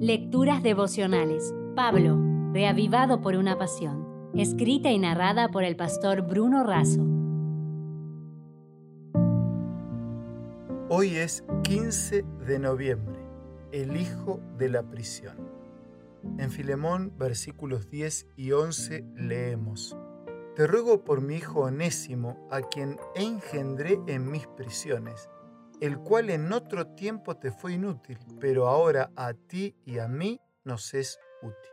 [0.00, 1.54] Lecturas devocionales.
[1.74, 2.18] Pablo,
[2.52, 4.30] reavivado por una pasión.
[4.34, 7.00] Escrita y narrada por el pastor Bruno Razo.
[10.90, 13.18] Hoy es 15 de noviembre,
[13.72, 15.38] el hijo de la prisión.
[16.36, 19.96] En Filemón, versículos 10 y 11 leemos,
[20.56, 25.30] Te ruego por mi hijo Onésimo, a quien engendré en mis prisiones
[25.80, 30.40] el cual en otro tiempo te fue inútil, pero ahora a ti y a mí
[30.64, 31.70] nos es útil.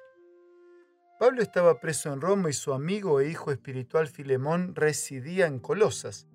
[1.20, 6.28] Pablo estaba preso en Roma y su amigo e hijo espiritual Filemón residía en Colosas.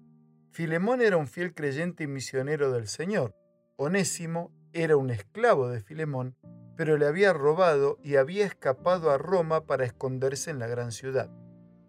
[0.50, 3.34] Filemón era un fiel creyente y misionero del Señor.
[3.76, 6.36] Onésimo era un esclavo de Filemón,
[6.76, 11.30] pero le había robado y había escapado a Roma para esconderse en la gran ciudad.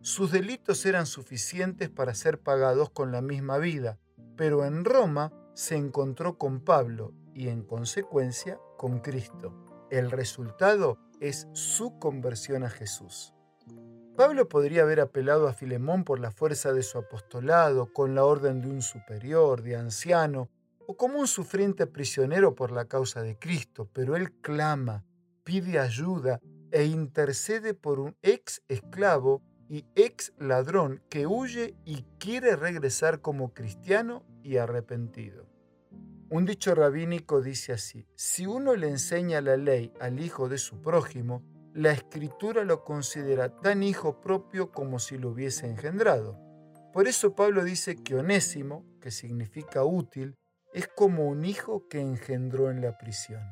[0.02, 3.98] Sus delitos eran suficientes para ser pagados con la misma vida,
[4.36, 9.54] pero en Roma se encontró con Pablo y en consecuencia con Cristo.
[9.92, 13.34] El resultado es su conversión a Jesús.
[14.16, 18.62] Pablo podría haber apelado a Filemón por la fuerza de su apostolado, con la orden
[18.62, 20.50] de un superior, de anciano,
[20.88, 25.04] o como un sufriente prisionero por la causa de Cristo, pero él clama,
[25.44, 26.40] pide ayuda
[26.72, 33.54] e intercede por un ex esclavo y ex ladrón que huye y quiere regresar como
[33.54, 35.46] cristiano y arrepentido.
[36.32, 40.82] Un dicho rabínico dice así, si uno le enseña la ley al hijo de su
[40.82, 46.40] prójimo, la escritura lo considera tan hijo propio como si lo hubiese engendrado.
[46.92, 50.36] Por eso Pablo dice que onésimo, que significa útil,
[50.74, 53.44] es como un hijo que engendró en la prisión.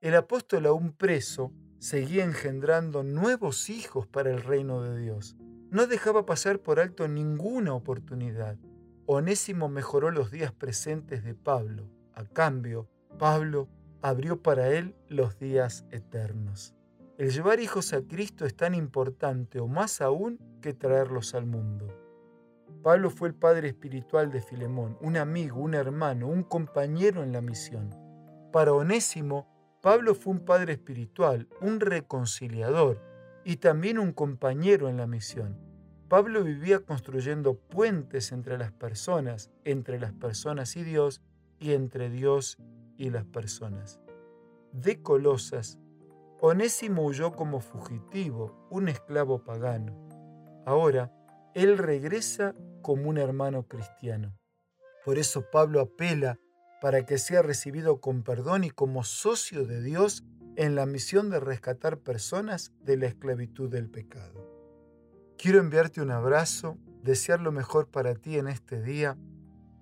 [0.00, 5.36] El apóstol aún preso seguía engendrando nuevos hijos para el reino de Dios
[5.70, 8.56] no dejaba pasar por alto ninguna oportunidad.
[9.06, 11.88] Onésimo mejoró los días presentes de Pablo.
[12.14, 12.88] A cambio,
[13.18, 13.68] Pablo
[14.02, 16.74] abrió para él los días eternos.
[17.18, 21.88] El llevar hijos a Cristo es tan importante o más aún que traerlos al mundo.
[22.82, 27.40] Pablo fue el padre espiritual de Filemón, un amigo, un hermano, un compañero en la
[27.40, 27.90] misión.
[28.52, 29.48] Para Onésimo,
[29.82, 33.02] Pablo fue un padre espiritual, un reconciliador,
[33.48, 35.56] y también un compañero en la misión.
[36.10, 41.22] Pablo vivía construyendo puentes entre las personas, entre las personas y Dios,
[41.58, 42.58] y entre Dios
[42.98, 44.00] y las personas.
[44.72, 45.78] De Colosas,
[46.42, 49.96] Onésimo huyó como fugitivo, un esclavo pagano.
[50.66, 51.10] Ahora,
[51.54, 54.36] él regresa como un hermano cristiano.
[55.06, 56.38] Por eso Pablo apela
[56.82, 60.22] para que sea recibido con perdón y como socio de Dios
[60.58, 64.44] en la misión de rescatar personas de la esclavitud del pecado.
[65.38, 69.16] Quiero enviarte un abrazo, desear lo mejor para ti en este día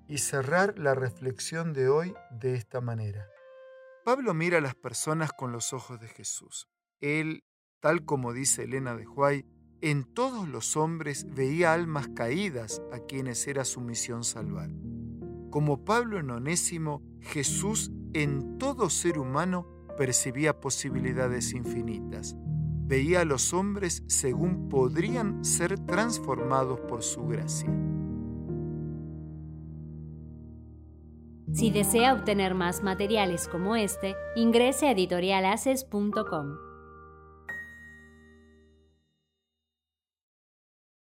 [0.07, 3.27] y cerrar la reflexión de hoy de esta manera.
[4.05, 6.69] Pablo mira a las personas con los ojos de Jesús.
[7.01, 7.43] Él,
[7.81, 9.47] tal como dice Elena de Huay,
[9.81, 14.69] en todos los hombres veía almas caídas a quienes era su misión salvar.
[15.51, 22.37] Como Pablo en Onésimo, Jesús en todo ser humano percibía posibilidades infinitas.
[22.89, 27.69] Veía a los hombres según podrían ser transformados por su gracia.
[31.53, 36.66] Si desea obtener más materiales como este, ingrese a editorialaces.com.